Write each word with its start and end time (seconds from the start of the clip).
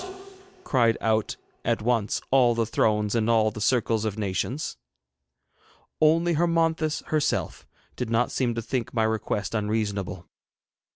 cried 0.63 0.97
out 0.99 1.37
at 1.63 1.79
once 1.83 2.21
all 2.31 2.55
the 2.55 2.65
Thrones 2.65 3.13
and 3.13 3.29
all 3.29 3.51
the 3.51 3.61
Circles 3.61 4.03
of 4.03 4.17
Nations. 4.17 4.75
Only 6.01 6.33
Hermonthis 6.33 7.03
herself 7.09 7.67
did 7.95 8.09
not 8.09 8.31
seem 8.31 8.55
to 8.55 8.63
think 8.63 8.95
my 8.95 9.03
request 9.03 9.53
unreasonable. 9.53 10.27